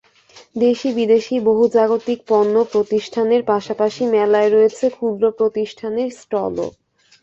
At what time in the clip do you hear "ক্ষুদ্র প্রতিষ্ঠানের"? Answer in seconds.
4.95-6.09